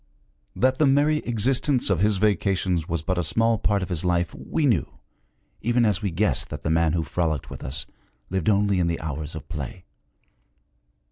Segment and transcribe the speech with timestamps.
[0.55, 4.33] That the merry existence of his vacations was but a small part of his life,
[4.33, 4.97] we knew,
[5.61, 7.85] even as we guessed that the man who frolicked with us
[8.31, 9.85] lived only in the hours of play.